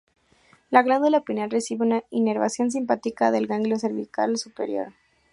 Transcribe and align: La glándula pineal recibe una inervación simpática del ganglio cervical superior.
La 0.71 0.81
glándula 0.81 1.19
pineal 1.21 1.51
recibe 1.51 1.85
una 1.85 2.03
inervación 2.09 2.71
simpática 2.71 3.29
del 3.29 3.45
ganglio 3.45 3.77
cervical 3.77 4.35
superior. 4.39 4.93